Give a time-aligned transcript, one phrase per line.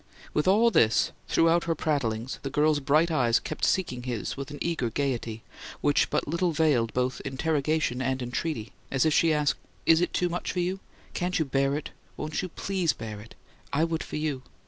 [0.33, 4.57] With all this, throughout her prattlings, the girl's bright eyes kept seeking his with an
[4.59, 5.43] eager gayety,
[5.79, 10.27] which but little veiled both interrogation and entreaty as if she asked: "Is it too
[10.27, 10.79] much for you?
[11.13, 11.91] Can't you bear it?
[12.17, 13.35] Won't you PLEASE bear it?
[13.71, 14.41] I would for you.